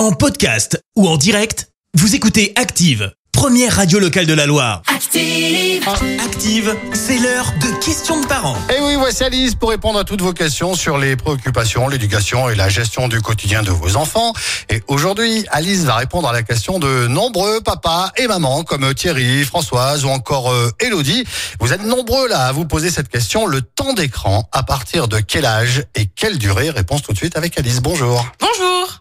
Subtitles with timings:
[0.00, 4.80] En podcast ou en direct, vous écoutez Active, première radio locale de la Loire.
[4.86, 5.86] Active.
[6.24, 8.56] Active, c'est l'heure de questions de parents.
[8.74, 12.54] Et oui, voici Alice pour répondre à toutes vos questions sur les préoccupations, l'éducation et
[12.54, 14.32] la gestion du quotidien de vos enfants.
[14.70, 19.44] Et aujourd'hui, Alice va répondre à la question de nombreux papas et mamans comme Thierry,
[19.44, 21.24] Françoise ou encore euh, Elodie.
[21.60, 23.46] Vous êtes nombreux là à vous poser cette question.
[23.46, 26.70] Le temps d'écran, à partir de quel âge et quelle durée?
[26.70, 27.82] Réponse tout de suite avec Alice.
[27.82, 28.26] Bonjour.
[28.40, 28.99] Bonjour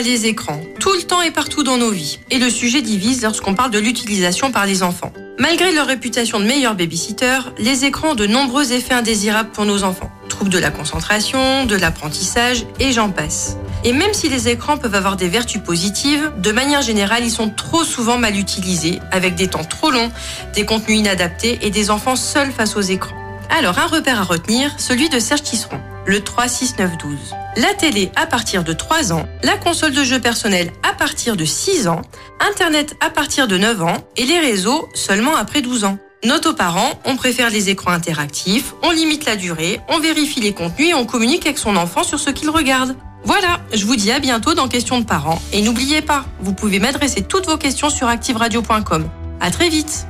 [0.00, 0.60] Les écrans.
[0.80, 2.18] Tout le temps et partout dans nos vies.
[2.30, 5.12] Et le sujet divise lorsqu'on parle de l'utilisation par les enfants.
[5.38, 9.84] Malgré leur réputation de meilleurs babysitters, les écrans ont de nombreux effets indésirables pour nos
[9.84, 10.10] enfants.
[10.28, 13.58] Troubles de la concentration, de l'apprentissage, et j'en passe.
[13.84, 17.50] Et même si les écrans peuvent avoir des vertus positives, de manière générale, ils sont
[17.50, 20.10] trop souvent mal utilisés, avec des temps trop longs,
[20.54, 23.21] des contenus inadaptés et des enfants seuls face aux écrans.
[23.54, 27.18] Alors, un repère à retenir, celui de Serge Tisseron, le 36912.
[27.58, 31.44] La télé à partir de 3 ans, la console de jeu personnel à partir de
[31.44, 32.00] 6 ans,
[32.40, 35.98] Internet à partir de 9 ans et les réseaux seulement après 12 ans.
[36.24, 40.54] Note aux parents, on préfère les écrans interactifs, on limite la durée, on vérifie les
[40.54, 42.96] contenus et on communique avec son enfant sur ce qu'il regarde.
[43.24, 45.42] Voilà, je vous dis à bientôt dans Questions de parents.
[45.52, 49.10] Et n'oubliez pas, vous pouvez m'adresser toutes vos questions sur activeradio.com.
[49.40, 50.06] À très vite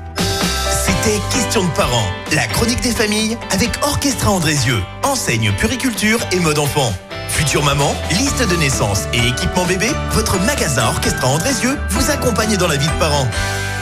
[0.85, 6.59] C'était Questions de parents, la chronique des familles avec Orchestra Andrézieux, enseigne puriculture et mode
[6.59, 6.93] enfant.
[7.29, 12.67] Future maman, liste de naissance et équipement bébé, votre magasin Orchestra Andrézieux vous accompagne dans
[12.67, 13.29] la vie de parents.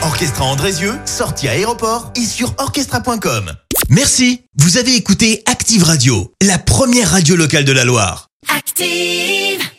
[0.03, 3.51] Orchestra Andrézieux, sortie à aéroport et sur orchestra.com.
[3.89, 8.29] Merci, vous avez écouté Active Radio, la première radio locale de la Loire.
[8.55, 9.70] Active.